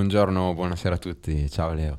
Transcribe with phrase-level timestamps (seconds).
[0.00, 1.48] Buongiorno, buonasera a tutti.
[1.48, 1.96] Ciao Leo.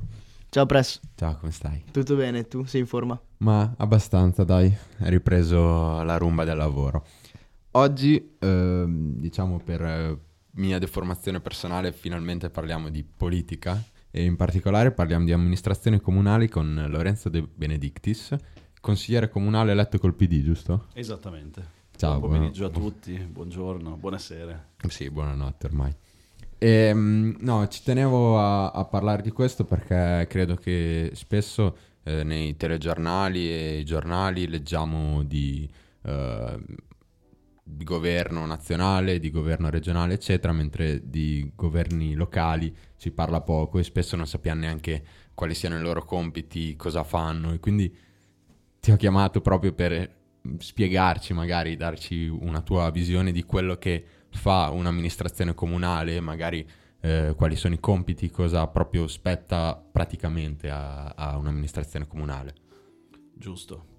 [0.49, 1.83] Ciao Press, Ciao, come stai?
[1.89, 2.47] tutto bene?
[2.47, 3.19] Tu sei in forma?
[3.37, 4.71] Ma abbastanza, dai.
[4.99, 7.03] Hai ripreso la rumba del lavoro.
[7.71, 10.19] Oggi, ehm, diciamo per eh,
[10.51, 16.85] mia deformazione personale, finalmente parliamo di politica e in particolare parliamo di amministrazione comunali con
[16.89, 18.35] Lorenzo De Benedictis,
[18.79, 20.85] consigliere comunale eletto col PD, giusto?
[20.93, 21.67] Esattamente.
[21.95, 24.65] Ciao, Buon pomeriggio buon- a tutti, buongiorno, buonasera.
[24.87, 25.91] Sì, buonanotte ormai.
[26.59, 32.55] Ehm, no, ci tenevo a, a parlare di questo perché credo che spesso eh, nei
[32.57, 35.69] telegiornali e giornali leggiamo di,
[36.03, 36.59] eh,
[37.63, 43.83] di governo nazionale, di governo regionale, eccetera, mentre di governi locali si parla poco e
[43.83, 45.03] spesso non sappiamo neanche
[45.35, 47.53] quali siano i loro compiti, cosa fanno.
[47.53, 47.95] E quindi
[48.79, 50.15] ti ho chiamato proprio per
[50.57, 56.67] spiegarci, magari darci una tua visione di quello che fa un'amministrazione comunale, magari
[57.01, 62.55] eh, quali sono i compiti, cosa proprio spetta praticamente a, a un'amministrazione comunale.
[63.33, 63.95] Giusto.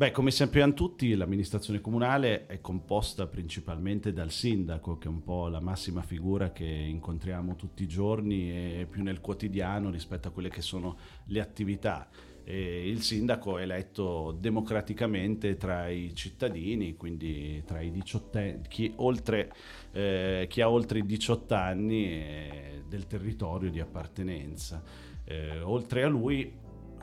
[0.00, 5.48] Beh, come sappiamo tutti, l'amministrazione comunale è composta principalmente dal sindaco, che è un po'
[5.48, 10.48] la massima figura che incontriamo tutti i giorni e più nel quotidiano rispetto a quelle
[10.48, 12.08] che sono le attività.
[12.44, 19.52] E il sindaco è eletto democraticamente tra i cittadini, quindi tra i 18 chi, oltre,
[19.92, 24.82] eh, chi ha oltre i 18 anni del territorio di appartenenza.
[25.24, 26.52] Eh, oltre a lui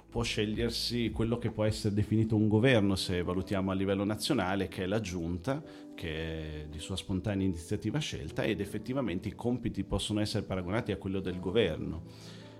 [0.09, 4.83] può scegliersi quello che può essere definito un governo se valutiamo a livello nazionale, che
[4.83, 5.61] è la giunta,
[5.93, 10.97] che è di sua spontanea iniziativa scelta ed effettivamente i compiti possono essere paragonati a
[10.97, 12.03] quello del governo.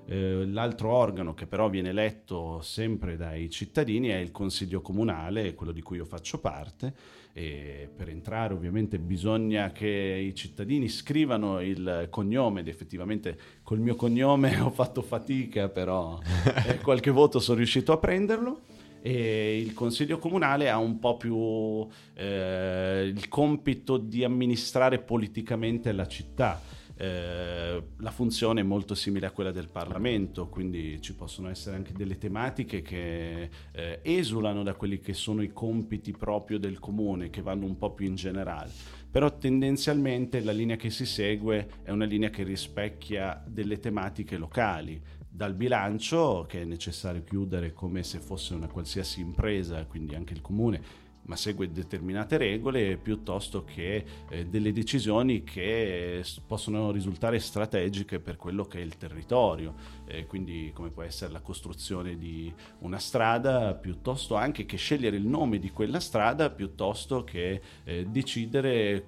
[0.09, 5.73] Eh, l'altro organo che però viene eletto sempre dai cittadini è il Consiglio Comunale, quello
[5.73, 6.93] di cui io faccio parte,
[7.33, 13.95] e per entrare ovviamente bisogna che i cittadini scrivano il cognome ed effettivamente col mio
[13.95, 16.17] cognome ho fatto fatica, però
[16.65, 18.61] eh, qualche voto sono riuscito a prenderlo.
[18.99, 26.07] E il consiglio comunale ha un po' più eh, il compito di amministrare politicamente la
[26.07, 26.59] città.
[26.99, 31.93] Eh, la funzione è molto simile a quella del Parlamento, quindi ci possono essere anche
[31.93, 37.41] delle tematiche che eh, esulano da quelli che sono i compiti proprio del comune, che
[37.43, 38.71] vanno un po' più in generale.
[39.09, 44.99] Però tendenzialmente la linea che si segue è una linea che rispecchia delle tematiche locali,
[45.29, 50.41] dal bilancio che è necessario chiudere come se fosse una qualsiasi impresa, quindi anche il
[50.41, 58.19] comune, ma segue determinate regole piuttosto che eh, delle decisioni che s- possono risultare strategiche
[58.19, 59.75] per quello che è il territorio,
[60.09, 65.25] Eh, quindi come può essere la costruzione di una strada, piuttosto anche che scegliere il
[65.27, 69.07] nome di quella strada, piuttosto che eh, decidere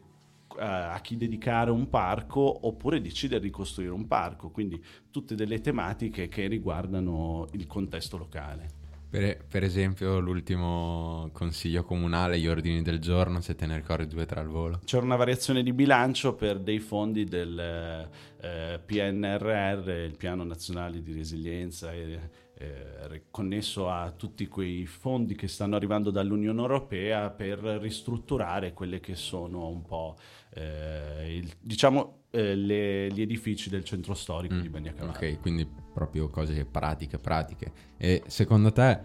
[0.57, 5.62] eh, a chi dedicare un parco oppure decidere di costruire un parco, quindi tutte delle
[5.62, 8.79] tematiche che riguardano il contesto locale.
[9.09, 14.28] Per, per esempio l'ultimo consiglio comunale, gli ordini del giorno, se te ne ricordi due
[14.28, 14.81] tra al volo.
[14.86, 18.08] C'era una variazione di bilancio per dei fondi del
[18.40, 22.19] eh, PNRR, il Piano Nazionale di Resilienza, e,
[22.53, 29.16] eh, connesso a tutti quei fondi che stanno arrivando dall'Unione Europea per ristrutturare quelle che
[29.16, 30.18] sono un po'
[30.59, 35.12] eh, il- diciamo eh, le- gli edifici del centro storico di Bagnacavallo.
[35.18, 37.72] Ok, quindi proprio cose pratiche, pratiche.
[37.97, 39.00] E secondo te,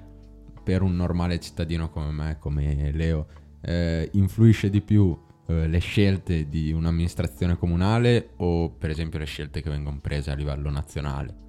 [0.62, 3.26] per un normale cittadino come me, come Leo,
[3.62, 9.62] eh, influisce di più eh, le scelte di un'amministrazione comunale o per esempio le scelte
[9.62, 11.42] che vengono prese a livello nazionale?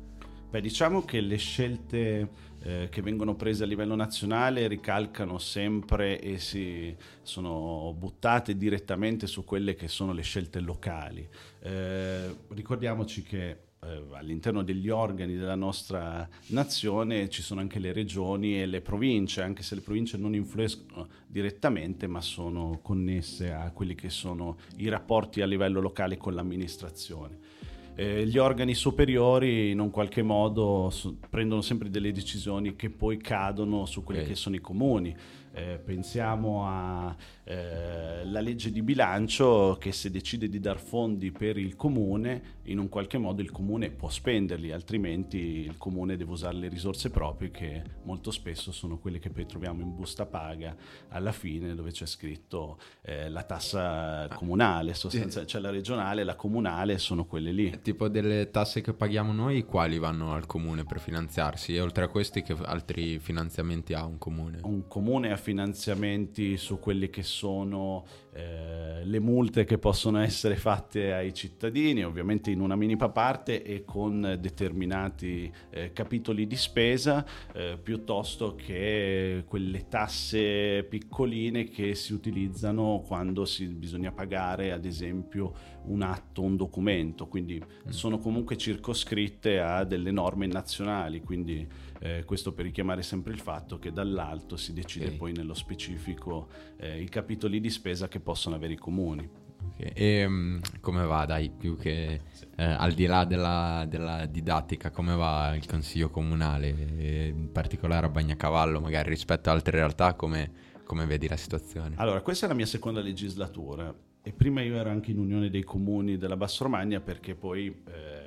[0.56, 2.30] Beh, diciamo che le scelte
[2.62, 9.44] eh, che vengono prese a livello nazionale ricalcano sempre e si sono buttate direttamente su
[9.44, 11.28] quelle che sono le scelte locali.
[11.60, 13.50] Eh, ricordiamoci che
[13.82, 19.42] eh, all'interno degli organi della nostra nazione ci sono anche le regioni e le province,
[19.42, 24.88] anche se le province non influiscono direttamente, ma sono connesse a quelli che sono i
[24.88, 27.55] rapporti a livello locale con l'amministrazione.
[27.98, 33.18] Eh, gli organi superiori in un qualche modo so- prendono sempre delle decisioni che poi
[33.18, 34.28] cadono su quelli Ok.
[34.28, 35.16] che sono i comuni.
[35.54, 42.55] Eh, pensiamo alla legge di bilancio che se decide di dar fondi per il comune,
[42.66, 47.10] in un qualche modo il comune può spenderli, altrimenti il comune deve usare le risorse
[47.10, 50.76] proprie che molto spesso sono quelle che poi troviamo in busta paga
[51.10, 56.36] alla fine dove c'è scritto eh, la tassa comunale, sostanzialmente, cioè la regionale e la
[56.36, 57.80] comunale sono quelle lì.
[57.82, 61.76] Tipo delle tasse che paghiamo noi, quali vanno al comune per finanziarsi?
[61.76, 64.60] E oltre a questi, che altri finanziamenti ha un comune?
[64.64, 71.14] un comune ha finanziamenti su quelli che sono eh, le multe che possono essere fatte
[71.14, 77.80] ai cittadini, ovviamente in una minima parte e con determinati eh, capitoli di spesa, eh,
[77.82, 85.54] piuttosto che quelle tasse piccoline che si utilizzano quando si, bisogna pagare ad esempio
[85.86, 87.90] un atto, un documento, quindi mm.
[87.90, 91.66] sono comunque circoscritte a delle norme nazionali, quindi
[92.06, 95.18] eh, questo per richiamare sempre il fatto che dall'alto si decide okay.
[95.18, 96.48] poi nello specifico
[96.78, 99.28] eh, i capitoli di spesa che possono avere i comuni.
[99.74, 99.92] Okay.
[99.94, 102.46] E um, come va, dai, più che sì.
[102.58, 108.10] eh, al di là della, della, didattica, come va il consiglio comunale, in particolare a
[108.10, 110.52] Bagnacavallo, magari rispetto ad altre realtà, come,
[110.84, 111.96] come vedi la situazione?
[111.98, 115.64] Allora, questa è la mia seconda legislatura e prima io ero anche in Unione dei
[115.64, 118.25] Comuni della Bassa Romagna perché poi eh,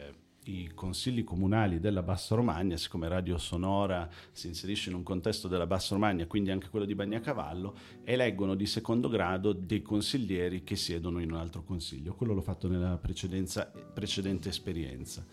[0.48, 5.66] i consigli comunali della Bassa Romagna, siccome Radio Sonora si inserisce in un contesto della
[5.66, 7.74] Bassa Romagna, quindi anche quello di Bagnacavallo,
[8.04, 12.14] eleggono di secondo grado dei consiglieri che siedono in un altro consiglio.
[12.14, 15.24] Quello l'ho fatto nella precedente esperienza.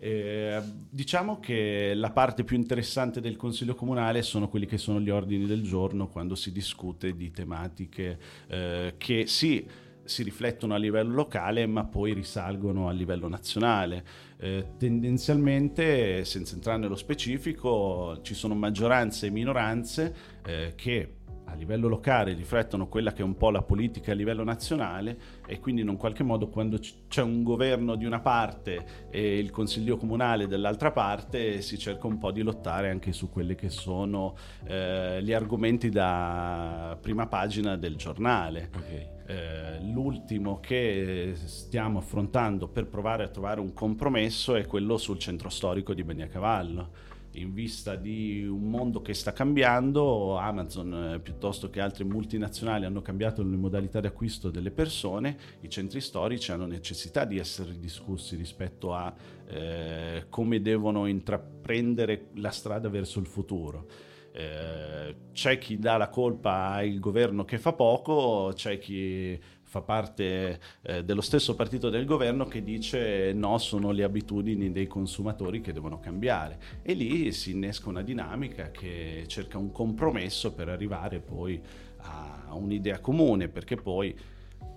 [0.00, 5.10] Eh, diciamo che la parte più interessante del Consiglio Comunale sono quelli che sono gli
[5.10, 8.16] ordini del giorno quando si discute di tematiche
[8.46, 9.66] eh, che sì
[10.08, 14.04] si riflettono a livello locale ma poi risalgono a livello nazionale.
[14.38, 20.14] Eh, tendenzialmente, senza entrare nello specifico, ci sono maggioranze e minoranze
[20.44, 21.16] eh, che
[21.50, 25.58] a livello locale riflettono quella che è un po' la politica a livello nazionale e
[25.60, 26.78] quindi in un qualche modo quando
[27.08, 32.18] c'è un governo di una parte e il consiglio comunale dell'altra parte si cerca un
[32.18, 37.96] po' di lottare anche su quelli che sono eh, gli argomenti da prima pagina del
[37.96, 38.70] giornale.
[38.76, 39.17] Okay.
[39.30, 45.50] Eh, l'ultimo che stiamo affrontando per provare a trovare un compromesso è quello sul centro
[45.50, 47.16] storico di Beniacavallo.
[47.32, 53.02] In vista di un mondo che sta cambiando, Amazon eh, piuttosto che altre multinazionali hanno
[53.02, 58.34] cambiato le modalità di acquisto delle persone, i centri storici hanno necessità di essere discussi
[58.34, 59.12] rispetto a
[59.46, 66.72] eh, come devono intraprendere la strada verso il futuro eh, c'è chi dà la colpa
[66.72, 72.46] al governo che fa poco, c'è chi fa parte eh, dello stesso partito del governo
[72.46, 76.58] che dice no, sono le abitudini dei consumatori che devono cambiare.
[76.82, 81.60] E lì si innesca una dinamica che cerca un compromesso per arrivare poi
[81.98, 84.16] a un'idea comune, perché poi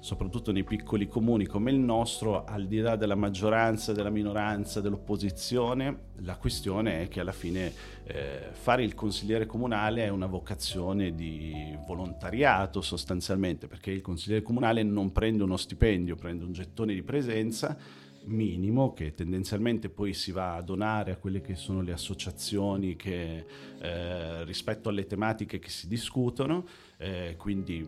[0.01, 6.09] soprattutto nei piccoli comuni come il nostro, al di là della maggioranza, della minoranza, dell'opposizione,
[6.24, 7.71] la questione è che alla fine
[8.06, 14.81] eh, fare il consigliere comunale è una vocazione di volontariato sostanzialmente, perché il consigliere comunale
[14.81, 17.77] non prende uno stipendio, prende un gettone di presenza
[18.24, 23.45] minimo che tendenzialmente poi si va a donare a quelle che sono le associazioni che,
[23.80, 26.65] eh, rispetto alle tematiche che si discutono,
[26.98, 27.88] eh, quindi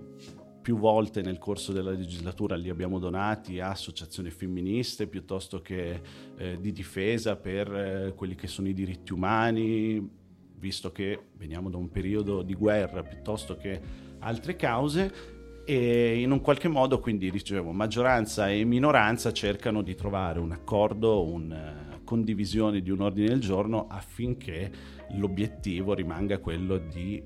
[0.63, 6.01] più volte nel corso della legislatura li abbiamo donati a associazioni femministe piuttosto che
[6.38, 10.10] eh, di difesa per eh, quelli che sono i diritti umani,
[10.56, 13.80] visto che veniamo da un periodo di guerra piuttosto che
[14.19, 15.13] altre cause
[15.65, 21.25] e in un qualche modo quindi dicevo maggioranza e minoranza cercano di trovare un accordo,
[21.25, 24.71] una eh, condivisione di un ordine del giorno affinché
[25.15, 27.21] l'obiettivo rimanga quello di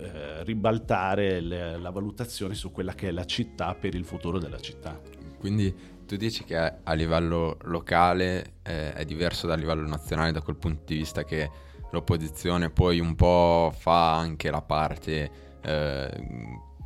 [0.00, 4.58] eh, ribaltare le, la valutazione su quella che è la città per il futuro della
[4.58, 4.98] città.
[5.38, 5.74] Quindi
[6.06, 10.82] tu dici che a livello locale eh, è diverso dal livello nazionale da quel punto
[10.86, 11.50] di vista che
[11.92, 15.30] l'opposizione poi un po' fa anche la parte
[15.62, 16.10] eh,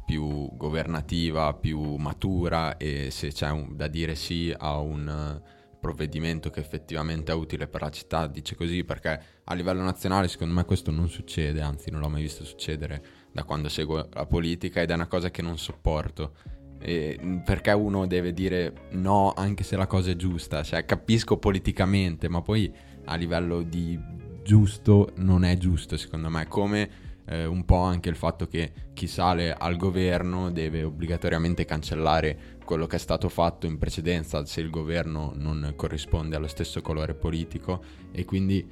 [0.04, 5.40] più governativa, più matura e se c'è un, da dire sì a un
[5.84, 10.54] provvedimento che effettivamente è utile per la città, dice così perché a livello nazionale secondo
[10.54, 14.80] me questo non succede, anzi non l'ho mai visto succedere da quando seguo la politica
[14.80, 16.36] ed è una cosa che non sopporto.
[16.80, 22.28] E perché uno deve dire no anche se la cosa è giusta, cioè capisco politicamente,
[22.30, 22.72] ma poi
[23.04, 24.00] a livello di
[24.42, 29.06] giusto non è giusto secondo me, come eh, un po' anche il fatto che chi
[29.06, 34.70] sale al governo deve obbligatoriamente cancellare quello che è stato fatto in precedenza se il
[34.70, 38.66] governo non corrisponde allo stesso colore politico e quindi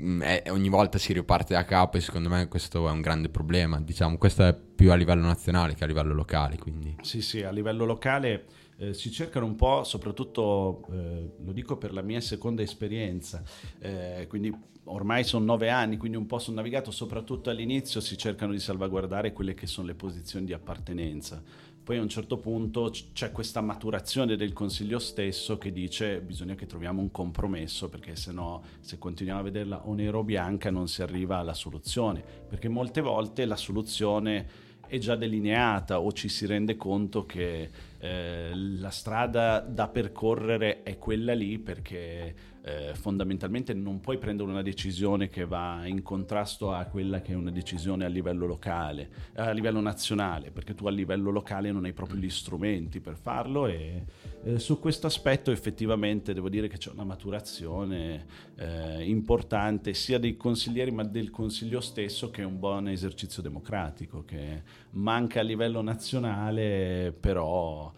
[0.00, 3.28] mm, è, ogni volta si riparte da capo e secondo me questo è un grande
[3.28, 6.56] problema, diciamo questo è più a livello nazionale che a livello locale.
[6.56, 6.96] Quindi.
[7.02, 8.46] Sì, sì, a livello locale
[8.80, 13.42] eh, si cercano un po', soprattutto eh, lo dico per la mia seconda esperienza,
[13.78, 14.52] eh, quindi
[14.84, 19.34] ormai sono nove anni, quindi un po' sono navigato, soprattutto all'inizio si cercano di salvaguardare
[19.34, 21.42] quelle che sono le posizioni di appartenenza.
[21.82, 26.66] Poi a un certo punto c'è questa maturazione del consiglio stesso che dice bisogna che
[26.66, 30.88] troviamo un compromesso perché se no se continuiamo a vederla o nero o bianca non
[30.88, 36.46] si arriva alla soluzione, perché molte volte la soluzione è già delineata o ci si
[36.46, 37.70] rende conto che
[38.00, 44.62] eh, la strada da percorrere è quella lì perché eh, fondamentalmente non puoi prendere una
[44.62, 49.50] decisione che va in contrasto a quella che è una decisione a livello locale, a
[49.52, 54.04] livello nazionale, perché tu a livello locale non hai proprio gli strumenti per farlo e
[54.44, 58.26] eh, su questo aspetto effettivamente devo dire che c'è una maturazione
[58.56, 64.24] eh, importante sia dei consiglieri ma del consiglio stesso che è un buon esercizio democratico
[64.24, 64.62] che
[64.92, 67.92] manca a livello nazionale però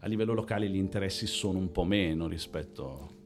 [0.00, 3.22] a livello locale gli interessi sono un po' meno rispetto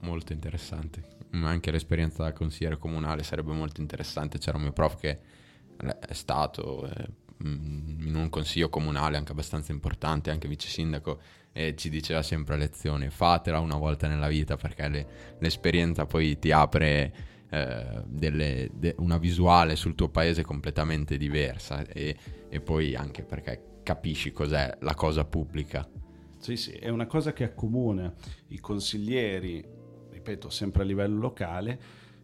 [0.00, 1.18] molto interessante.
[1.32, 4.38] Anche l'esperienza da consigliere comunale sarebbe molto interessante.
[4.38, 5.18] C'era un mio prof che
[5.76, 7.08] è stato eh,
[7.42, 11.20] in un consiglio comunale anche abbastanza importante, anche vice sindaco,
[11.52, 15.06] e ci diceva sempre a lezione: fatela una volta nella vita perché le,
[15.38, 17.12] l'esperienza poi ti apre
[17.50, 22.16] eh, delle, de, una visuale sul tuo paese completamente diversa e,
[22.48, 25.88] e poi anche perché capisci cos'è la cosa pubblica
[26.40, 28.12] sì, sì, è una cosa che accomuna
[28.48, 29.62] i consiglieri,
[30.10, 31.78] ripeto, sempre a livello locale,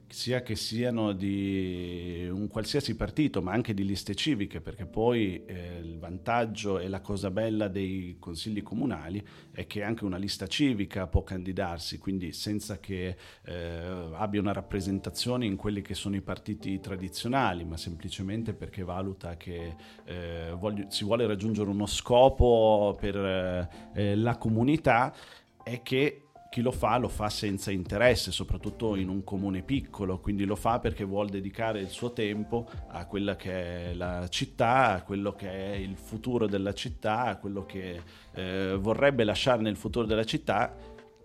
[0.08, 5.78] sia che siano di un qualsiasi partito, ma anche di liste civiche, perché poi eh,
[5.82, 11.06] il vantaggio e la cosa bella dei consigli comunali è che anche una lista civica
[11.06, 16.78] può candidarsi, quindi senza che eh, abbia una rappresentazione in quelli che sono i partiti
[16.80, 24.14] tradizionali, ma semplicemente perché valuta che eh, voglio, si vuole raggiungere uno scopo per eh,
[24.14, 25.14] la comunità
[25.62, 26.25] è che
[26.56, 30.78] chi lo fa lo fa senza interesse, soprattutto in un comune piccolo, quindi lo fa
[30.78, 35.50] perché vuole dedicare il suo tempo a quella che è la città, a quello che
[35.50, 38.00] è il futuro della città, a quello che
[38.32, 40.74] eh, vorrebbe lasciare nel futuro della città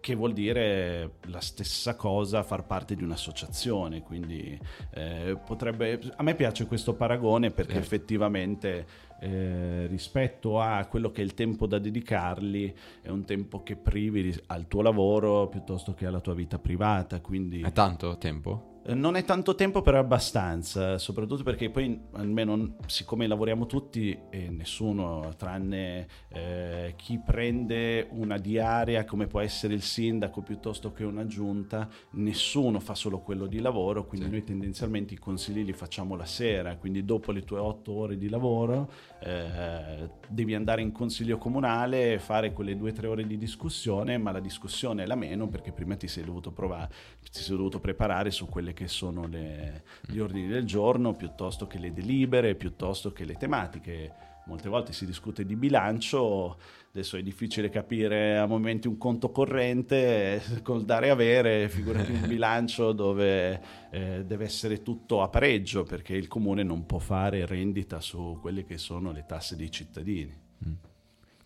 [0.01, 4.59] che vuol dire la stessa cosa far parte di un'associazione quindi
[4.95, 7.77] eh, potrebbe a me piace questo paragone perché sì.
[7.77, 8.85] effettivamente
[9.21, 14.35] eh, rispetto a quello che è il tempo da dedicarli è un tempo che privi
[14.47, 18.70] al tuo lavoro piuttosto che alla tua vita privata quindi è tanto tempo?
[18.83, 24.17] Eh, non è tanto tempo, però è abbastanza, soprattutto perché poi almeno siccome lavoriamo tutti
[24.31, 31.03] e nessuno, tranne eh, chi prende una diaria come può essere il sindaco piuttosto che
[31.03, 34.31] una giunta, nessuno fa solo quello di lavoro, quindi sì.
[34.31, 38.29] noi tendenzialmente i consigli li facciamo la sera, quindi dopo le tue otto ore di
[38.29, 44.17] lavoro eh, devi andare in consiglio comunale, fare quelle due o tre ore di discussione,
[44.17, 46.91] ma la discussione è la meno perché prima ti sei dovuto provare,
[47.31, 51.79] ti sei dovuto preparare su quelle che sono le, gli ordini del giorno, piuttosto che
[51.79, 54.13] le delibere, piuttosto che le tematiche.
[54.45, 56.57] Molte volte si discute di bilancio,
[56.89, 62.25] adesso è difficile capire a momenti un conto corrente col dare e avere, figurati un
[62.27, 63.61] bilancio dove
[63.91, 68.63] eh, deve essere tutto a pareggio perché il comune non può fare rendita su quelle
[68.63, 70.33] che sono le tasse dei cittadini.
[70.67, 70.90] Mm.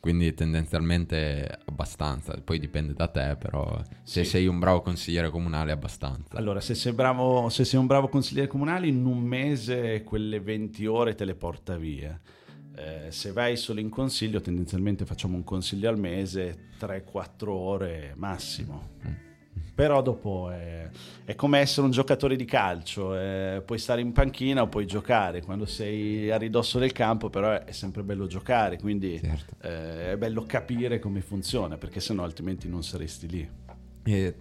[0.06, 4.30] Quindi tendenzialmente abbastanza, poi dipende da te, però se sì.
[4.30, 6.38] sei un bravo consigliere comunale abbastanza.
[6.38, 10.86] Allora, se sei, bravo, se sei un bravo consigliere comunale in un mese quelle 20
[10.86, 12.22] ore te le porta via.
[12.76, 18.90] Eh, se vai solo in consiglio, tendenzialmente facciamo un consiglio al mese, 3-4 ore massimo.
[19.08, 19.26] Mm
[19.74, 20.90] però dopo è,
[21.26, 25.42] è, come essere un giocatore di calcio, eh, puoi stare in panchina o puoi giocare,
[25.42, 29.56] quando sei a ridosso del campo però è, sempre bello giocare, quindi certo.
[29.62, 33.50] eh, è bello capire come funziona, perché sennò altrimenti non saresti lì.
[34.04, 34.36] E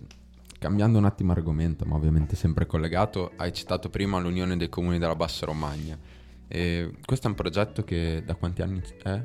[0.58, 5.16] cambiando un attimo argomento, ma ovviamente sempre collegato, hai citato prima l'Unione dei Comuni della
[5.16, 5.98] Bassa Romagna.
[6.46, 9.20] E questo è un progetto che da quanti anni è?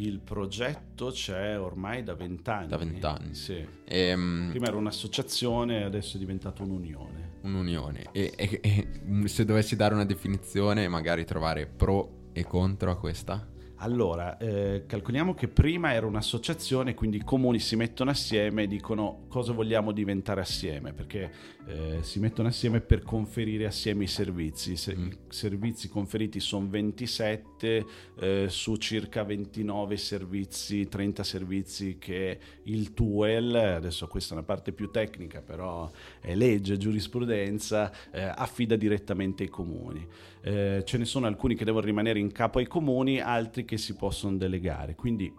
[0.00, 2.68] Il progetto c'è ormai da vent'anni.
[2.68, 3.34] Da vent'anni.
[3.34, 3.62] Sì.
[3.84, 7.32] E, um, Prima era un'associazione, adesso è diventata un'unione.
[7.42, 8.06] Un'unione.
[8.12, 13.46] E, e, e se dovessi dare una definizione, magari trovare pro e contro a questa?
[13.82, 19.24] Allora, eh, calcoliamo che prima era un'associazione, quindi i comuni si mettono assieme e dicono
[19.28, 21.32] cosa vogliamo diventare assieme, perché
[21.66, 24.76] eh, si mettono assieme per conferire assieme i servizi.
[24.76, 25.06] Se, mm.
[25.06, 27.86] I servizi conferiti sono 27
[28.18, 34.72] eh, su circa 29 servizi, 30 servizi che il TUEL, adesso questa è una parte
[34.72, 40.06] più tecnica, però è legge, giurisprudenza, eh, affida direttamente ai comuni.
[40.42, 43.94] Eh, ce ne sono alcuni che devono rimanere in capo ai comuni, altri che si
[43.94, 44.94] possono delegare.
[44.94, 45.32] Quindi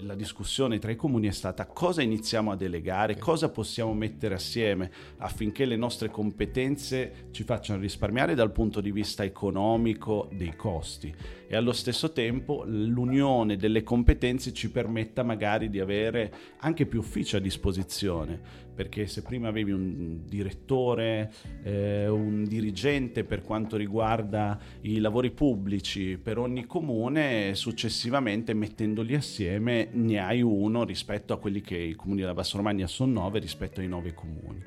[0.00, 4.90] la discussione tra i comuni è stata cosa iniziamo a delegare, cosa possiamo mettere assieme
[5.18, 11.14] affinché le nostre competenze ci facciano risparmiare dal punto di vista economico dei costi.
[11.46, 17.36] E allo stesso tempo l'unione delle competenze ci permetta magari di avere anche più uffici
[17.36, 24.98] a disposizione perché se prima avevi un direttore, eh, un dirigente per quanto riguarda i
[24.98, 31.76] lavori pubblici per ogni comune, successivamente mettendoli assieme ne hai uno rispetto a quelli che
[31.76, 34.62] i comuni della Bassa Romagna sono nove rispetto ai nove comuni.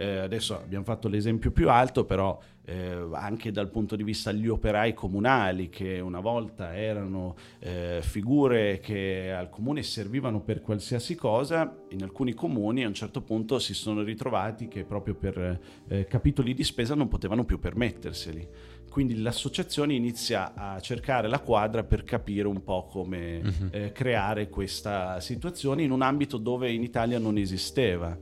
[0.00, 4.48] Eh, adesso abbiamo fatto l'esempio più alto, però eh, anche dal punto di vista degli
[4.48, 11.84] operai comunali, che una volta erano eh, figure che al comune servivano per qualsiasi cosa,
[11.90, 16.54] in alcuni comuni a un certo punto si sono ritrovati che proprio per eh, capitoli
[16.54, 18.48] di spesa non potevano più permetterseli.
[18.88, 23.92] Quindi l'associazione inizia a cercare la quadra per capire un po' come uh-huh.
[23.92, 28.18] creare questa situazione in un ambito dove in Italia non esisteva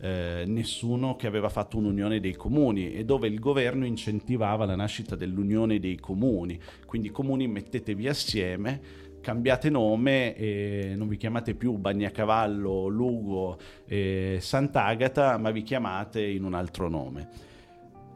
[0.00, 5.16] eh, nessuno che aveva fatto un'unione dei comuni e dove il governo incentivava la nascita
[5.16, 6.58] dell'unione dei comuni.
[6.86, 8.80] Quindi comuni mettetevi assieme,
[9.20, 16.44] cambiate nome e non vi chiamate più Bagnacavallo, Lugo e Sant'Agata, ma vi chiamate in
[16.44, 17.50] un altro nome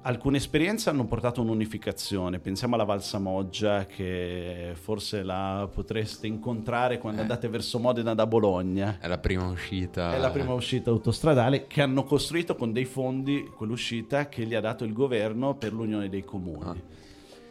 [0.07, 2.39] alcune esperienze hanno portato un'unificazione.
[2.39, 7.23] Pensiamo alla Valsamoggia, che forse la potreste incontrare quando eh.
[7.23, 8.99] andate verso Modena da Bologna.
[9.01, 10.15] È la prima uscita.
[10.15, 14.61] È la prima uscita autostradale che hanno costruito con dei fondi quell'uscita che gli ha
[14.61, 16.65] dato il governo per l'unione dei comuni.
[16.65, 16.77] Ah.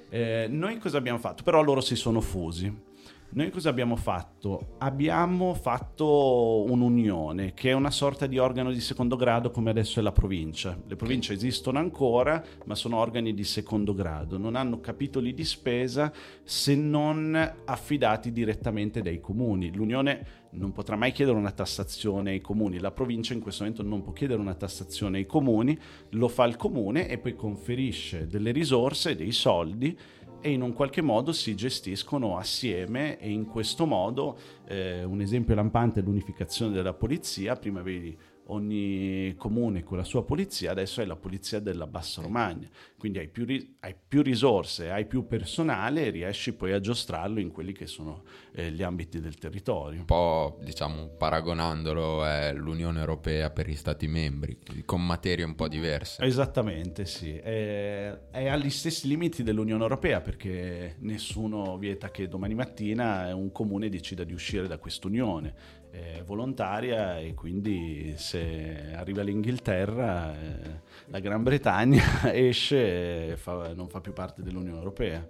[0.10, 1.44] Eh, noi cosa abbiamo fatto?
[1.44, 2.94] Però loro si sono fusi.
[3.36, 4.76] Noi cosa abbiamo fatto?
[4.78, 10.02] Abbiamo fatto un'unione che è una sorta di organo di secondo grado come adesso è
[10.02, 10.82] la provincia.
[10.88, 16.14] Le province esistono ancora, ma sono organi di secondo grado, non hanno capitoli di spesa
[16.46, 19.76] se non affidati direttamente dai comuni.
[19.76, 24.02] L'unione non potrà mai chiedere una tassazione ai comuni, la provincia in questo momento non
[24.02, 25.78] può chiedere una tassazione ai comuni,
[26.12, 29.98] lo fa il comune e poi conferisce delle risorse, dei soldi
[30.46, 34.38] e in un qualche modo si gestiscono assieme e in questo modo
[34.68, 38.16] eh, un esempio lampante è l'unificazione della polizia, prima avevi
[38.48, 43.28] ogni comune con la sua polizia, adesso è la polizia della Bassa Romagna, quindi hai
[43.28, 43.46] più,
[43.80, 48.24] hai più risorse, hai più personale e riesci poi a giostrarlo in quelli che sono
[48.54, 50.00] eh, gli ambiti del territorio.
[50.00, 55.68] Un po' diciamo paragonandolo è l'Unione Europea per gli Stati membri, con materie un po'
[55.68, 56.24] diverse.
[56.24, 63.34] Esattamente, sì, è, è agli stessi limiti dell'Unione Europea perché nessuno vieta che domani mattina
[63.36, 70.82] un comune decida di uscire da quest'unione è volontaria e quindi se arriva l'Inghilterra, eh,
[71.08, 72.04] la Gran Bretagna
[72.34, 75.28] esce e fa, non fa più parte dell'Unione Europea.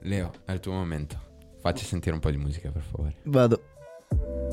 [0.00, 1.32] Leo, è il tuo momento.
[1.60, 3.16] Facci sentire un po' di musica, per favore.
[3.22, 4.43] Vado.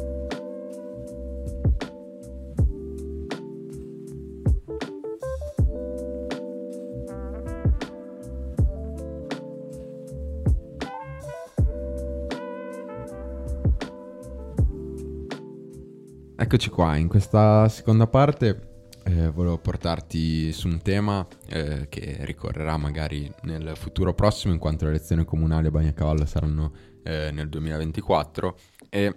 [16.54, 22.76] Eccoci qua, in questa seconda parte eh, volevo portarti su un tema eh, che ricorrerà
[22.76, 28.58] magari nel futuro prossimo in quanto le elezioni comunali a Bagnacavallo saranno eh, nel 2024
[28.90, 29.16] e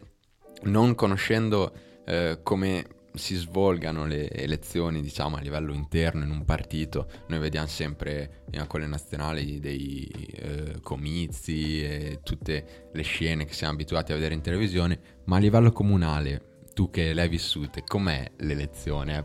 [0.62, 1.72] non conoscendo
[2.04, 7.66] eh, come si svolgano le elezioni diciamo a livello interno in un partito noi vediamo
[7.66, 14.12] sempre eh, con le nazionali dei eh, comizi e tutte le scene che siamo abituati
[14.12, 19.24] a vedere in televisione ma a livello comunale tu che l'hai vissuta, com'è l'elezione?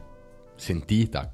[0.55, 1.33] Sentita?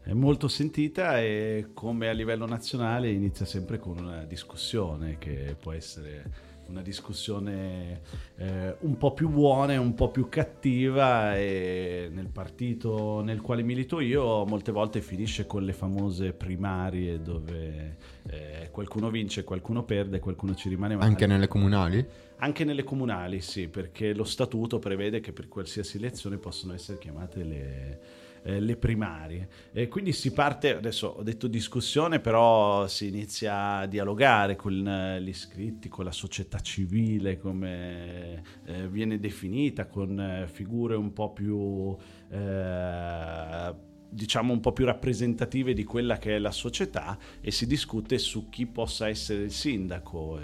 [0.00, 5.72] È molto sentita e come a livello nazionale inizia sempre con una discussione che può
[5.72, 8.00] essere una discussione
[8.36, 13.62] eh, un po' più buona e un po' più cattiva e nel partito nel quale
[13.62, 17.96] milito io molte volte finisce con le famose primarie dove
[18.28, 21.08] eh, qualcuno vince, qualcuno perde, qualcuno ci rimane male.
[21.08, 22.06] Anche nelle comunali?
[22.40, 27.42] Anche nelle comunali sì, perché lo statuto prevede che per qualsiasi elezione possono essere chiamate
[27.42, 29.48] le eh, le primarie.
[29.72, 35.20] E quindi si parte, adesso ho detto discussione, però si inizia a dialogare con eh,
[35.20, 41.32] gli iscritti, con la società civile, come eh, viene definita, con eh, figure un po'
[41.32, 41.94] più...
[42.30, 48.16] Eh, diciamo un po' più rappresentative di quella che è la società e si discute
[48.16, 50.40] su chi possa essere il sindaco.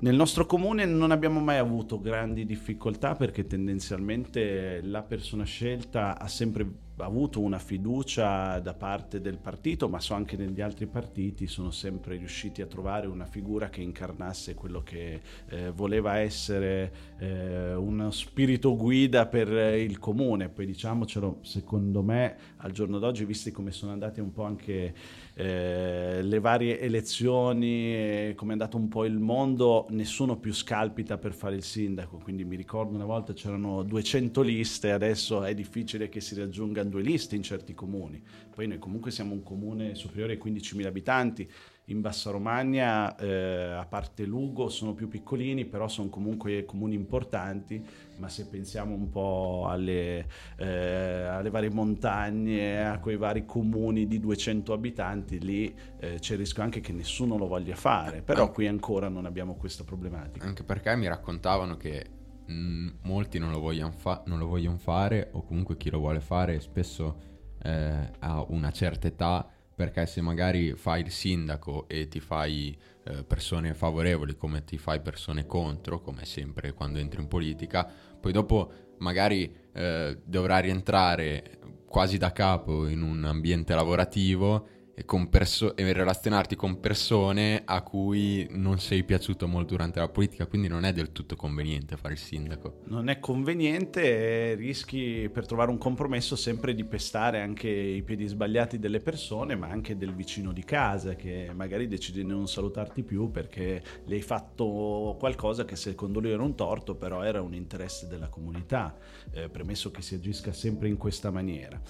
[0.00, 6.28] Nel nostro comune non abbiamo mai avuto grandi difficoltà perché tendenzialmente la persona scelta ha
[6.28, 11.70] sempre avuto una fiducia da parte del partito, ma so anche negli altri partiti sono
[11.70, 18.10] sempre riusciti a trovare una figura che incarnasse quello che eh, voleva essere eh, uno
[18.10, 20.48] spirito guida per il comune.
[20.48, 24.94] Poi diciamocelo, secondo me al giorno d'oggi, visti come sono andate un po' anche
[25.40, 31.32] eh, le varie elezioni, come è andato un po' il mondo, nessuno più scalpita per
[31.32, 36.20] fare il sindaco, quindi mi ricordo una volta c'erano 200 liste, adesso è difficile che
[36.20, 38.20] si raggiungano due liste in certi comuni.
[38.52, 41.48] Poi noi comunque siamo un comune superiore ai 15.000 abitanti,
[41.88, 47.82] in Bassa Romagna, eh, a parte Lugo, sono più piccolini, però sono comunque comuni importanti,
[48.16, 54.20] ma se pensiamo un po' alle, eh, alle varie montagne, a quei vari comuni di
[54.20, 58.66] 200 abitanti, lì eh, c'è il rischio anche che nessuno lo voglia fare, però qui
[58.66, 60.44] ancora non abbiamo questa problematica.
[60.44, 62.04] Anche perché mi raccontavano che
[62.44, 66.00] mh, mm, molti non lo, vogliono fa- non lo vogliono fare, o comunque chi lo
[66.00, 69.48] vuole fare spesso eh, ha una certa età
[69.78, 75.00] perché se magari fai il sindaco e ti fai eh, persone favorevoli come ti fai
[75.00, 77.88] persone contro, come sempre quando entri in politica,
[78.20, 84.66] poi dopo magari eh, dovrai rientrare quasi da capo in un ambiente lavorativo
[84.98, 90.46] e, perso- e, relazionarti con persone a cui non sei piaciuto molto durante la politica,
[90.46, 92.80] quindi non è del tutto conveniente fare il sindaco.
[92.86, 98.78] Non è conveniente rischi per trovare un compromesso sempre di pestare anche i piedi sbagliati
[98.80, 103.30] delle persone, ma anche del vicino di casa che magari decide di non salutarti più
[103.30, 108.08] perché le hai fatto qualcosa che secondo lui era un torto, però era un interesse
[108.08, 108.96] della comunità,
[109.30, 111.80] eh, premesso che si agisca sempre in questa maniera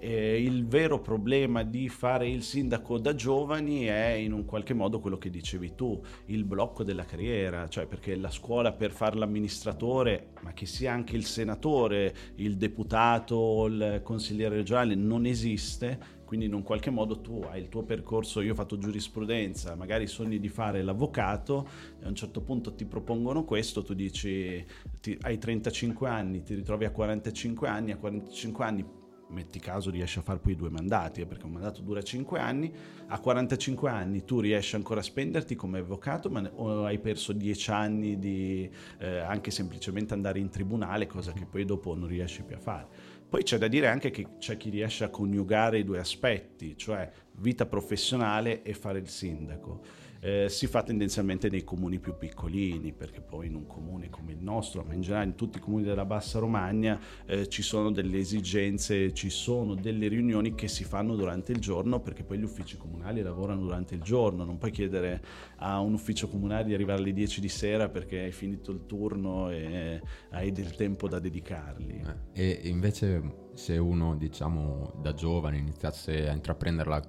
[0.00, 5.00] eh, il vero problema di fare il sindaco da giovani è in un qualche modo
[5.00, 10.28] quello che dicevi tu, il blocco della carriera, cioè perché la scuola per fare l'amministratore,
[10.42, 16.16] ma che sia anche il senatore, il deputato, il consigliere regionale, non esiste.
[16.28, 20.06] Quindi in un qualche modo tu hai il tuo percorso, io ho fatto giurisprudenza, magari
[20.06, 21.66] sogni di fare l'avvocato,
[21.98, 24.62] e a un certo punto ti propongono questo, tu dici
[25.00, 28.84] ti, hai 35 anni, ti ritrovi a 45 anni, a 45 anni
[29.28, 32.72] metti caso riesci a fare poi due mandati, eh, perché un mandato dura 5 anni,
[33.08, 36.50] a 45 anni tu riesci ancora a spenderti come avvocato, ma
[36.84, 41.94] hai perso 10 anni di eh, anche semplicemente andare in tribunale, cosa che poi dopo
[41.94, 43.16] non riesci più a fare.
[43.28, 47.10] Poi c'è da dire anche che c'è chi riesce a coniugare i due aspetti, cioè
[47.32, 53.20] vita professionale e fare il sindaco eh, si fa tendenzialmente nei comuni più piccolini, perché
[53.20, 56.04] poi in un comune come il nostro, ma in generale in tutti i comuni della
[56.04, 61.52] Bassa Romagna, eh, ci sono delle esigenze, ci sono delle riunioni che si fanno durante
[61.52, 65.22] il giorno, perché poi gli uffici comunali lavorano durante il giorno, non puoi chiedere
[65.56, 69.50] a un ufficio comunale di arrivare alle 10 di sera perché hai finito il turno
[69.50, 70.00] e
[70.30, 72.02] hai del tempo da dedicarli.
[72.32, 77.02] Eh, e invece se uno, diciamo, da giovane iniziasse a intraprendere la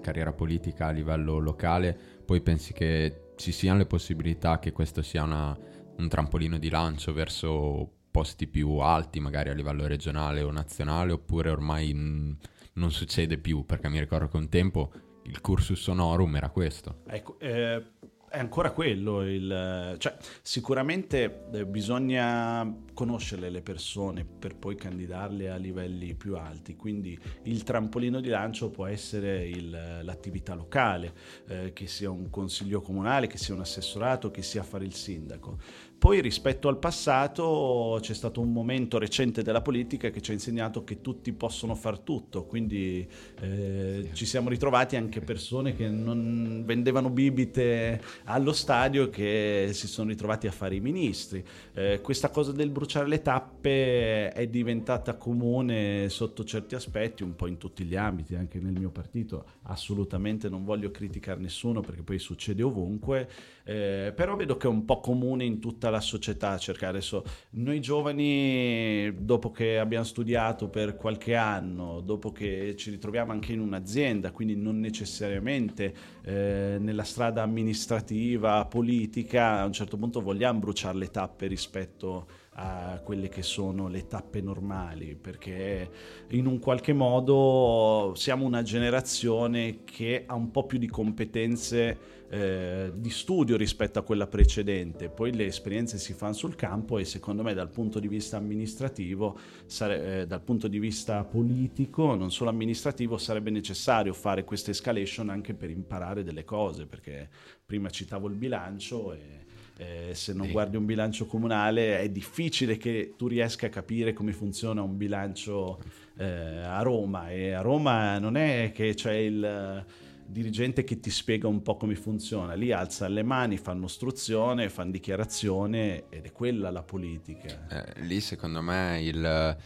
[0.00, 5.22] carriera politica a livello locale, poi pensi che ci siano le possibilità che questo sia
[5.22, 5.54] una,
[5.98, 11.50] un trampolino di lancio verso posti più alti, magari a livello regionale o nazionale, oppure
[11.50, 12.34] ormai n-
[12.74, 13.66] non succede più?
[13.66, 14.92] Perché mi ricordo che un tempo
[15.24, 17.02] il cursus honorum era questo.
[17.06, 17.84] Ecco, eh,
[18.32, 25.56] è ancora quello, il, cioè, sicuramente eh, bisogna conoscere le persone per poi candidarle a
[25.56, 31.12] livelli più alti, quindi il trampolino di lancio può essere il, l'attività locale,
[31.46, 35.58] eh, che sia un consiglio comunale, che sia un assessorato, che sia fare il sindaco.
[36.02, 40.82] Poi rispetto al passato c'è stato un momento recente della politica che ci ha insegnato
[40.82, 43.08] che tutti possono far tutto, quindi
[43.40, 50.08] eh, ci siamo ritrovati anche persone che non vendevano bibite allo stadio che si sono
[50.08, 51.44] ritrovati a fare i ministri.
[51.72, 57.46] Eh, questa cosa del bruciare le tappe è diventata comune sotto certi aspetti, un po'
[57.46, 59.44] in tutti gli ambiti, anche nel mio partito.
[59.66, 63.30] Assolutamente non voglio criticare nessuno perché poi succede ovunque,
[63.64, 67.24] eh, però vedo che è un po' comune in tutta la società cercare adesso.
[67.50, 73.60] Noi giovani, dopo che abbiamo studiato per qualche anno, dopo che ci ritroviamo anche in
[73.60, 80.98] un'azienda, quindi non necessariamente eh, nella strada amministrativa, politica, a un certo punto vogliamo bruciare
[80.98, 85.90] le tappe rispetto a quelle che sono le tappe normali, perché
[86.28, 92.90] in un qualche modo siamo una generazione che ha un po' più di competenze eh,
[92.94, 97.42] di studio rispetto a quella precedente, poi le esperienze si fanno sul campo e secondo
[97.42, 102.48] me dal punto di vista amministrativo, sare- eh, dal punto di vista politico, non solo
[102.48, 107.28] amministrativo, sarebbe necessario fare questa escalation anche per imparare delle cose, perché
[107.66, 109.40] prima citavo il bilancio e
[109.76, 114.32] eh, se non guardi un bilancio comunale è difficile che tu riesca a capire come
[114.32, 115.82] funziona un bilancio
[116.16, 117.30] eh, a Roma.
[117.30, 119.84] E a Roma non è che c'è il
[120.32, 124.90] dirigente che ti spiega un po' come funziona, lì alza le mani, fanno ostruzione, fanno
[124.90, 127.66] dichiarazione ed è quella la politica.
[127.68, 129.56] Eh, lì secondo me il,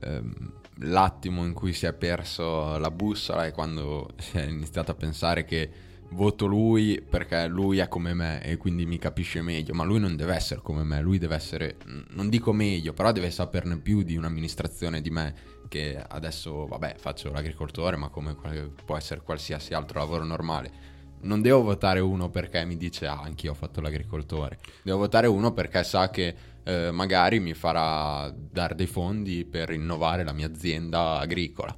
[0.00, 4.94] ehm, l'attimo in cui si è perso la bussola è quando si è iniziato a
[4.94, 5.70] pensare che
[6.10, 10.16] voto lui perché lui è come me e quindi mi capisce meglio, ma lui non
[10.16, 11.76] deve essere come me, lui deve essere,
[12.10, 15.34] non dico meglio, però deve saperne più di un'amministrazione di me
[15.68, 18.36] che adesso, vabbè, faccio l'agricoltore, ma come
[18.84, 20.94] può essere qualsiasi altro lavoro normale.
[21.22, 24.58] Non devo votare uno perché mi dice, ah, anch'io ho fatto l'agricoltore.
[24.82, 30.24] Devo votare uno perché sa che eh, magari mi farà dare dei fondi per innovare
[30.24, 31.76] la mia azienda agricola.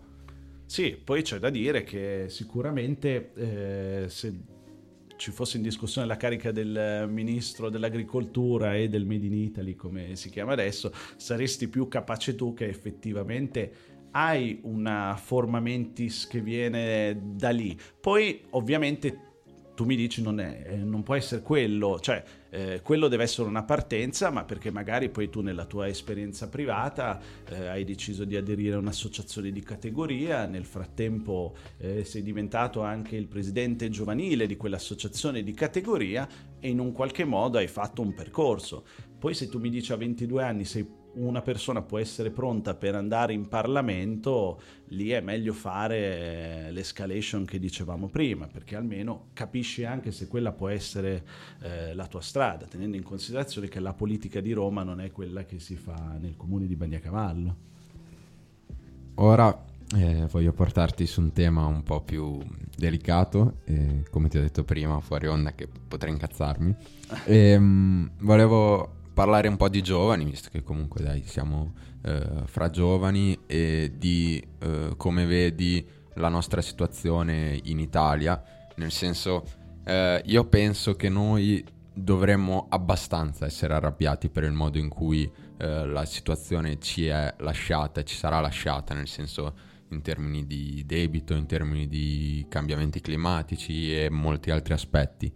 [0.69, 4.39] Sì, poi c'è da dire che sicuramente eh, se
[5.17, 10.15] ci fosse in discussione la carica del ministro dell'agricoltura e del Made in Italy, come
[10.15, 13.73] si chiama adesso, saresti più capace tu che effettivamente
[14.11, 17.75] hai una forma mentis che viene da lì.
[17.99, 19.28] Poi ovviamente
[19.79, 23.63] tu mi dici non, è, non può essere quello, cioè eh, quello deve essere una
[23.63, 28.75] partenza, ma perché magari poi tu nella tua esperienza privata eh, hai deciso di aderire
[28.75, 35.45] a un'associazione di categoria, nel frattempo eh, sei diventato anche il presidente giovanile di quell'associazione
[35.45, 36.27] di categoria
[36.59, 38.85] e in un qualche modo hai fatto un percorso.
[39.17, 40.85] Poi se tu mi dici a 22 anni sei
[41.19, 47.59] una persona può essere pronta per andare in Parlamento, lì è meglio fare l'escalation che
[47.59, 51.25] dicevamo prima, perché almeno capisci anche se quella può essere
[51.61, 55.45] eh, la tua strada, tenendo in considerazione che la politica di Roma non è quella
[55.45, 57.57] che si fa nel comune di Bagnacavallo.
[59.17, 59.65] Ora
[59.97, 62.39] eh, voglio portarti su un tema un po' più
[62.77, 66.75] delicato, eh, come ti ho detto prima, fuori onda che potrei incazzarmi.
[67.25, 72.71] E, ehm, volevo parlare un po' di giovani, visto che comunque dai, siamo eh, fra
[72.71, 78.41] giovani e di eh, come vedi la nostra situazione in Italia,
[78.77, 79.43] nel senso
[79.85, 85.85] eh, io penso che noi dovremmo abbastanza essere arrabbiati per il modo in cui eh,
[85.85, 89.53] la situazione ci è lasciata e ci sarà lasciata, nel senso
[89.89, 95.33] in termini di debito, in termini di cambiamenti climatici e molti altri aspetti.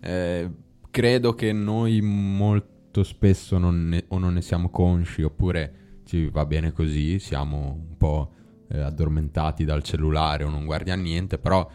[0.00, 0.50] Eh,
[0.90, 6.28] credo che noi molto molto spesso non ne, o non ne siamo consci oppure ci
[6.28, 8.32] va bene così, siamo un po'
[8.68, 11.66] eh, addormentati dal cellulare o non guardiamo niente, però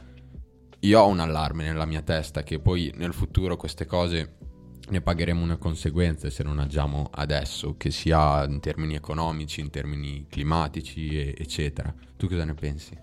[0.80, 4.36] io ho un allarme nella mia testa che poi nel futuro queste cose
[4.90, 10.28] ne pagheremo una conseguenza se non agiamo adesso, che sia in termini economici, in termini
[10.30, 11.94] climatici, e, eccetera.
[12.16, 12.96] Tu cosa ne pensi?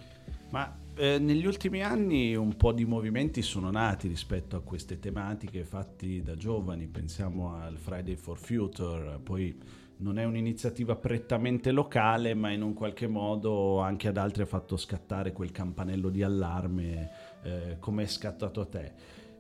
[0.51, 5.65] Ma eh, negli ultimi anni un po' di movimenti sono nati rispetto a queste tematiche
[5.65, 12.51] fatti da giovani, pensiamo al Friday for Future, poi non è un'iniziativa prettamente locale, ma
[12.51, 17.11] in un qualche modo anche ad altri ha fatto scattare quel campanello di allarme
[17.43, 18.93] eh, come è scattato a te.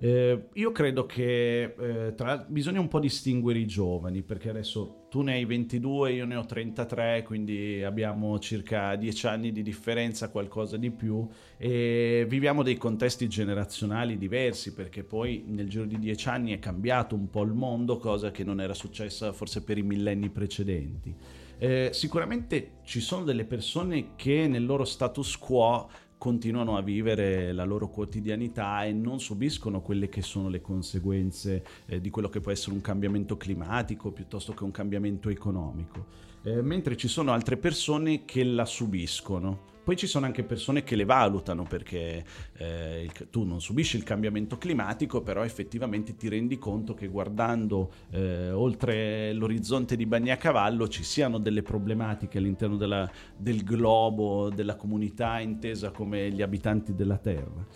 [0.04, 5.22] Eh, io credo che eh, tra, bisogna un po' distinguere i giovani, perché adesso tu
[5.22, 10.76] ne hai 22, io ne ho 33, quindi abbiamo circa 10 anni di differenza, qualcosa
[10.76, 16.52] di più, e viviamo dei contesti generazionali diversi, perché poi nel giro di 10 anni
[16.52, 20.28] è cambiato un po' il mondo, cosa che non era successa forse per i millenni
[20.28, 21.16] precedenti.
[21.56, 25.88] Eh, sicuramente ci sono delle persone che nel loro status quo
[26.18, 32.00] continuano a vivere la loro quotidianità e non subiscono quelle che sono le conseguenze eh,
[32.00, 36.06] di quello che può essere un cambiamento climatico piuttosto che un cambiamento economico,
[36.42, 39.72] eh, mentre ci sono altre persone che la subiscono.
[39.84, 42.24] Poi ci sono anche persone che le valutano perché
[42.56, 47.92] eh, il, tu non subisci il cambiamento climatico, però effettivamente ti rendi conto che guardando
[48.10, 55.38] eh, oltre l'orizzonte di Bagnacavallo ci siano delle problematiche all'interno della, del globo, della comunità
[55.38, 57.66] intesa come gli abitanti della Terra.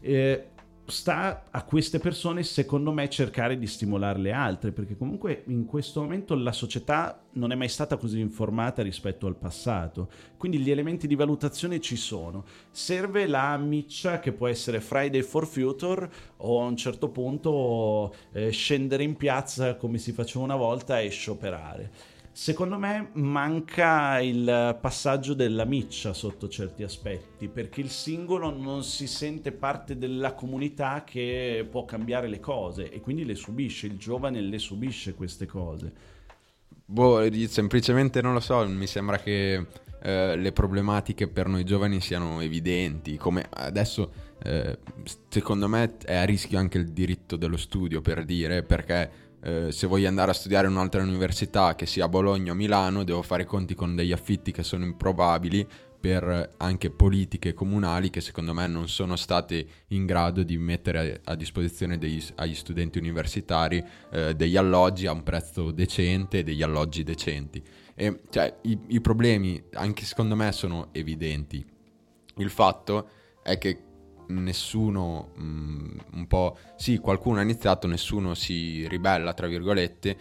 [0.00, 0.46] Eh,
[0.86, 6.34] sta a queste persone, secondo me, cercare di stimolarle altre, perché comunque in questo momento
[6.34, 10.08] la società non è mai stata così informata rispetto al passato.
[10.36, 12.44] Quindi gli elementi di valutazione ci sono.
[12.70, 18.50] Serve la miccia che può essere Friday for Future o a un certo punto eh,
[18.50, 22.11] scendere in piazza come si faceva una volta e scioperare.
[22.34, 29.06] Secondo me manca il passaggio della miccia sotto certi aspetti, perché il singolo non si
[29.06, 34.40] sente parte della comunità che può cambiare le cose e quindi le subisce, il giovane
[34.40, 35.92] le subisce queste cose.
[36.86, 39.66] Boh, semplicemente non lo so, mi sembra che
[40.02, 44.10] eh, le problematiche per noi giovani siano evidenti, come adesso
[44.42, 44.78] eh,
[45.28, 49.86] secondo me è a rischio anche il diritto dello studio per dire, perché eh, se
[49.86, 53.74] voglio andare a studiare in un'altra università, che sia Bologna o Milano, devo fare conti
[53.74, 55.66] con degli affitti che sono improbabili
[56.02, 61.36] per anche politiche comunali che secondo me non sono state in grado di mettere a,
[61.36, 67.62] disposizione degli, agli studenti universitari eh, degli alloggi a un prezzo decente, degli alloggi decenti.
[67.94, 71.64] E, cioè, i, i problemi anche secondo me sono evidenti.
[72.38, 73.08] Il fatto
[73.40, 73.82] è che
[74.28, 80.16] nessuno, mh, mm, un po', sì, qualcuno ha iniziato, nessuno si ribella, tra virgolette,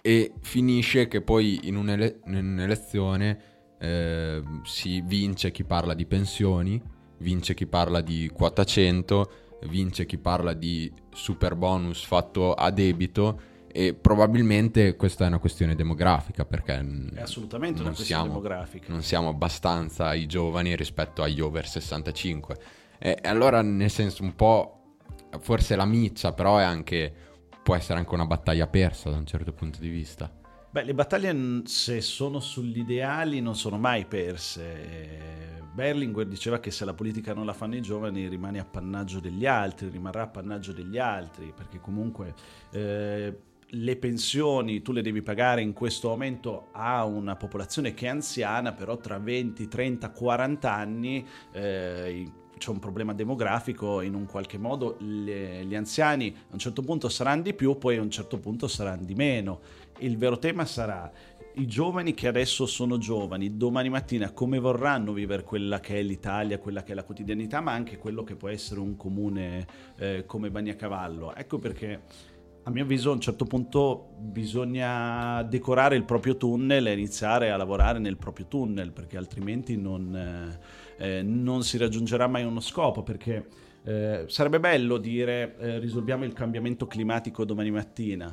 [0.00, 6.80] e finisce che poi in, un'ele- in un'elezione eh, si vince chi parla di pensioni,
[7.18, 9.30] vince chi parla di quota 100,
[9.68, 15.74] vince chi parla di super bonus fatto a debito e probabilmente questa è una questione
[15.74, 16.74] demografica perché
[17.14, 18.86] è assolutamente una questione siamo, demografica.
[18.88, 22.56] Non siamo abbastanza i giovani rispetto agli over 65.
[23.04, 24.96] E, allora nel senso un po'
[25.40, 27.12] forse la miccia però è anche
[27.62, 30.30] può essere anche una battaglia persa da un certo punto di vista.
[30.70, 35.60] Beh, le battaglie se sono sugli ideali non sono mai perse.
[35.72, 39.88] Berlinguer diceva che se la politica non la fanno i giovani rimane appannaggio degli altri,
[39.88, 42.34] rimarrà appannaggio degli altri, perché comunque
[42.70, 43.36] eh,
[43.66, 48.72] le pensioni tu le devi pagare in questo momento a una popolazione che è anziana,
[48.72, 52.30] però tra 20, 30, 40 anni eh,
[52.62, 57.08] c'è un problema demografico, in un qualche modo le, gli anziani a un certo punto
[57.08, 59.60] saranno di più, poi a un certo punto saranno di meno
[59.98, 61.10] il vero tema sarà
[61.54, 66.58] i giovani che adesso sono giovani, domani mattina come vorranno vivere quella che è l'Italia,
[66.58, 70.50] quella che è la quotidianità, ma anche quello che può essere un comune eh, come
[70.50, 71.34] Bagnacavallo.
[71.34, 72.00] Ecco perché
[72.62, 77.56] a mio avviso a un certo punto bisogna decorare il proprio tunnel e iniziare a
[77.56, 80.58] lavorare nel proprio tunnel, perché altrimenti non, eh,
[81.02, 83.46] eh non si raggiungerà mai uno scopo, perché
[83.84, 88.32] eh, sarebbe bello dire eh, risolviamo il cambiamento climatico domani mattina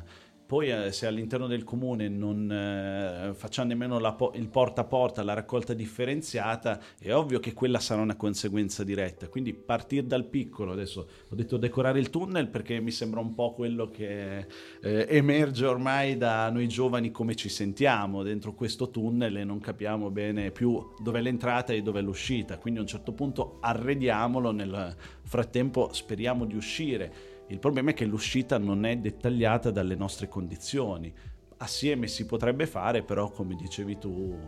[0.50, 5.22] poi eh, se all'interno del comune non eh, facciamo nemmeno po- il porta a porta,
[5.22, 9.28] la raccolta differenziata, è ovvio che quella sarà una conseguenza diretta.
[9.28, 13.52] Quindi partire dal piccolo, adesso ho detto decorare il tunnel perché mi sembra un po'
[13.52, 14.48] quello che
[14.82, 20.10] eh, emerge ormai da noi giovani come ci sentiamo dentro questo tunnel e non capiamo
[20.10, 22.58] bene più dove è l'entrata e dove è l'uscita.
[22.58, 28.04] Quindi a un certo punto arrediamolo, nel frattempo speriamo di uscire il problema è che
[28.04, 31.12] l'uscita non è dettagliata dalle nostre condizioni.
[31.58, 34.38] Assieme si potrebbe fare, però come dicevi tu,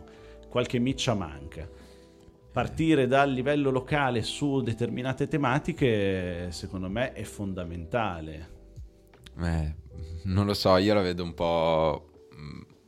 [0.48, 1.68] qualche miccia manca.
[2.52, 8.50] Partire dal livello locale su determinate tematiche, secondo me, è fondamentale.
[9.40, 9.74] Eh,
[10.24, 12.10] non lo so, io la vedo un po'...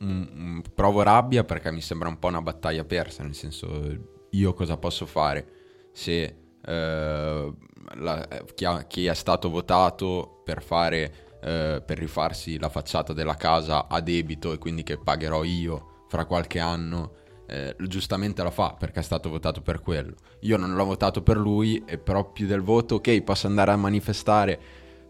[0.03, 4.53] Mm, mm, provo rabbia perché mi sembra un po' una battaglia persa, nel senso io
[4.53, 7.53] cosa posso fare se eh,
[7.93, 13.35] la, chi, ha, chi, è stato votato per fare eh, per rifarsi la facciata della
[13.35, 17.11] casa a debito e quindi che pagherò io fra qualche anno
[17.47, 20.15] eh, giustamente la fa perché è stato votato per quello.
[20.41, 23.77] Io non l'ho votato per lui e però più del voto ok posso andare a
[23.77, 24.59] manifestare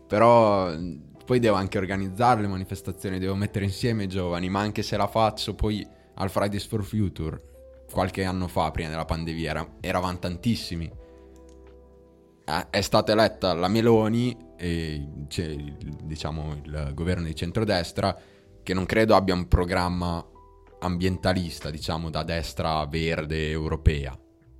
[0.08, 0.72] però
[1.26, 5.08] poi devo anche organizzare le manifestazioni devo mettere insieme i giovani ma anche se la
[5.08, 5.86] faccio poi
[6.16, 7.42] al Fridays for Future
[7.92, 10.92] qualche anno fa prima della pandemia era, eravamo tantissimi
[12.70, 15.04] è stata eletta la Meloni e
[16.04, 18.16] diciamo il governo di centrodestra
[18.62, 20.24] che non credo abbia un programma
[20.80, 24.18] ambientalista, diciamo da destra verde europea.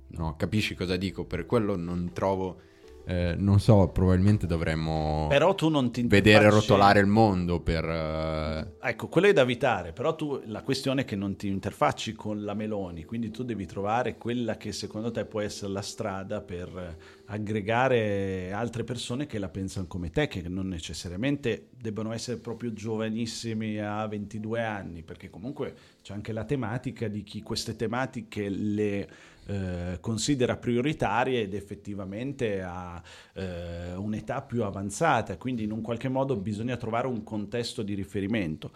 [0.08, 1.24] No, capisci cosa dico?
[1.24, 2.60] Per quello non trovo
[3.08, 7.84] eh, non so, probabilmente dovremmo però tu non ti vedere rotolare il mondo per...
[7.84, 8.84] Uh...
[8.84, 12.42] Ecco, quello è da evitare, però tu la questione è che non ti interfacci con
[12.42, 16.96] la Meloni, quindi tu devi trovare quella che secondo te può essere la strada per
[17.26, 23.78] aggregare altre persone che la pensano come te, che non necessariamente debbano essere proprio giovanissimi
[23.78, 29.08] a 22 anni, perché comunque c'è anche la tematica di chi queste tematiche le
[29.46, 33.00] eh, considera prioritarie ed effettivamente ha
[33.34, 38.72] eh, un'età più avanzata, quindi in un qualche modo bisogna trovare un contesto di riferimento.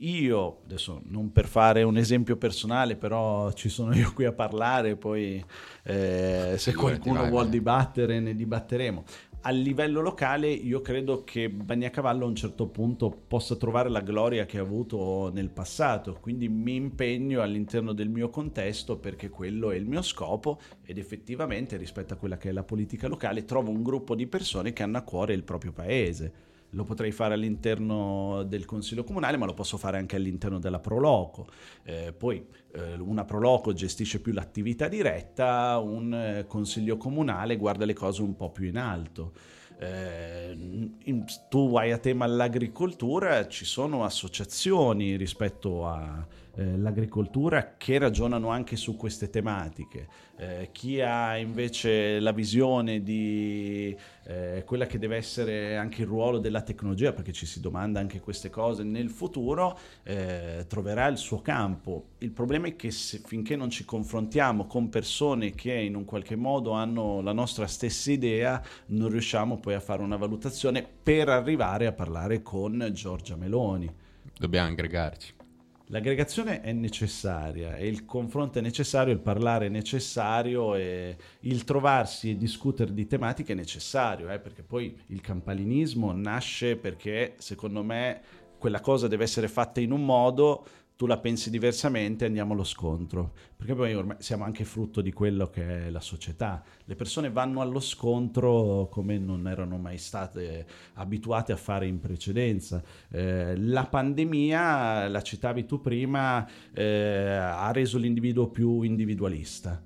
[0.00, 4.96] Io, adesso non per fare un esempio personale, però ci sono io qui a parlare,
[4.96, 5.44] poi
[5.82, 9.04] eh, se qualcuno vuole dibattere ne dibatteremo
[9.44, 14.46] a livello locale io credo che Bagnacavallo a un certo punto possa trovare la gloria
[14.46, 19.76] che ha avuto nel passato, quindi mi impegno all'interno del mio contesto perché quello è
[19.76, 23.82] il mio scopo ed effettivamente rispetto a quella che è la politica locale trovo un
[23.82, 28.64] gruppo di persone che hanno a cuore il proprio paese lo potrei fare all'interno del
[28.64, 31.46] consiglio comunale, ma lo posso fare anche all'interno della Proloco.
[31.82, 37.94] Eh, poi eh, una Proloco gestisce più l'attività diretta, un eh, consiglio comunale guarda le
[37.94, 39.32] cose un po' più in alto.
[39.78, 40.56] Eh,
[41.04, 48.48] in, tu hai a tema l'agricoltura, ci sono associazioni rispetto a eh, l'agricoltura che ragionano
[48.48, 50.08] anche su queste tematiche.
[50.36, 56.38] Eh, chi ha invece la visione di eh, quella che deve essere anche il ruolo
[56.38, 61.40] della tecnologia, perché ci si domanda anche queste cose nel futuro, eh, troverà il suo
[61.40, 62.08] campo.
[62.18, 66.36] Il problema è che se, finché non ci confrontiamo con persone che in un qualche
[66.36, 71.86] modo hanno la nostra stessa idea, non riusciamo poi a fare una valutazione per arrivare
[71.86, 73.90] a parlare con Giorgia Meloni.
[74.38, 75.40] Dobbiamo aggregarci.
[75.86, 82.30] L'aggregazione è necessaria e il confronto è necessario, il parlare è necessario e il trovarsi
[82.30, 88.20] e discutere di tematiche è necessario, eh, perché poi il campanilismo nasce perché secondo me
[88.58, 90.64] quella cosa deve essere fatta in un modo
[91.02, 93.32] tu la pensi diversamente, andiamo allo scontro.
[93.56, 96.62] Perché poi ormai siamo anche frutto di quello che è la società.
[96.84, 102.80] Le persone vanno allo scontro come non erano mai state abituate a fare in precedenza.
[103.10, 109.82] Eh, la pandemia, la citavi tu prima, eh, ha reso l'individuo più individualista.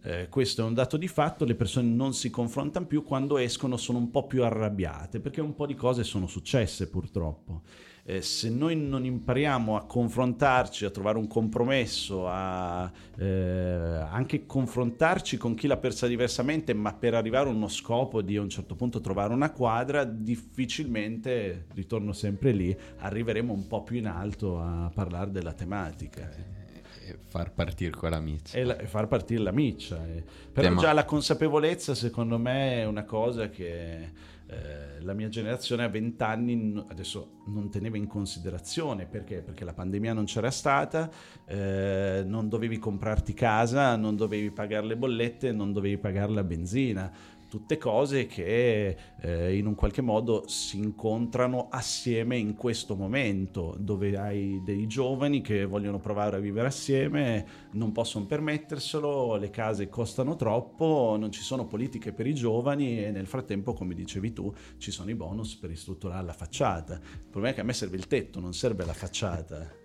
[0.00, 3.76] Eh, questo è un dato di fatto, le persone non si confrontano più, quando escono
[3.76, 7.62] sono un po' più arrabbiate, perché un po' di cose sono successe purtroppo
[8.08, 15.36] eh, se noi non impariamo a confrontarci, a trovare un compromesso, a eh, anche confrontarci
[15.36, 18.76] con chi la pensa diversamente, ma per arrivare a uno scopo di a un certo
[18.76, 24.88] punto trovare una quadra, difficilmente, ritorno sempre lì, arriveremo un po' più in alto a
[24.94, 26.64] parlare della tematica.
[27.04, 28.56] E far partire quella miccia.
[28.56, 30.06] E, la, e far partire la miccia.
[30.06, 30.24] Eh.
[30.52, 30.80] Però Tema.
[30.80, 34.10] già la consapevolezza, secondo me, è una cosa che
[34.48, 39.40] eh, la mia generazione a 20 anni adesso non teneva in considerazione perché?
[39.40, 41.10] Perché la pandemia non c'era stata,
[41.46, 47.12] eh, non dovevi comprarti casa, non dovevi pagare le bollette, non dovevi pagare la benzina
[47.56, 54.14] tutte cose che eh, in un qualche modo si incontrano assieme in questo momento, dove
[54.18, 60.36] hai dei giovani che vogliono provare a vivere assieme, non possono permetterselo, le case costano
[60.36, 64.90] troppo, non ci sono politiche per i giovani e nel frattempo, come dicevi tu, ci
[64.90, 66.94] sono i bonus per ristrutturare la facciata.
[66.94, 69.84] Il problema è che a me serve il tetto, non serve la facciata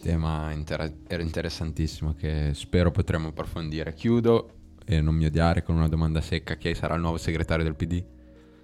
[0.00, 3.92] tema inter- interessantissimo che spero potremo approfondire.
[3.92, 4.59] Chiudo
[4.90, 8.02] e non mi odiare con una domanda secca, chi sarà il nuovo segretario del PD?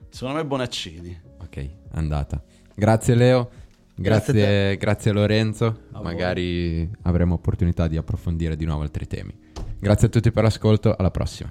[0.08, 1.20] Secondo me Bonaccini.
[1.40, 2.42] Ok, andata.
[2.74, 3.50] Grazie Leo,
[3.94, 6.96] grazie, grazie, grazie Lorenzo, a magari voi.
[7.02, 9.32] avremo opportunità di approfondire di nuovo altri temi.
[9.78, 11.48] Grazie a tutti per l'ascolto, alla prossima.